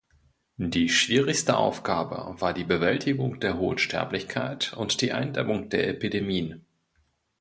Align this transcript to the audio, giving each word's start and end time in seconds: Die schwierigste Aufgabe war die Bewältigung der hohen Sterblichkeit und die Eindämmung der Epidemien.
Die 0.57 0.89
schwierigste 0.89 1.57
Aufgabe 1.57 2.33
war 2.41 2.55
die 2.55 2.63
Bewältigung 2.63 3.39
der 3.39 3.59
hohen 3.59 3.77
Sterblichkeit 3.77 4.73
und 4.73 4.99
die 5.01 5.11
Eindämmung 5.13 5.69
der 5.69 5.87
Epidemien. 5.89 6.65